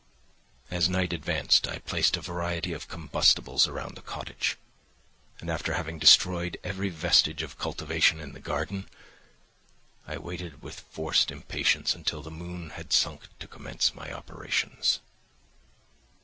[0.71, 4.57] As night advanced, I placed a variety of combustibles around the cottage,
[5.39, 8.89] and after having destroyed every vestige of cultivation in the garden,
[10.07, 15.01] I waited with forced impatience until the moon had sunk to commence my operations.